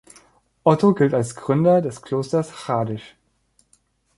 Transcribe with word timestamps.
Otto 0.63 0.95
gilt 0.95 1.13
als 1.13 1.35
Gründer 1.35 1.79
des 1.83 2.01
Klosters 2.01 2.67
Hradisch. 2.67 3.15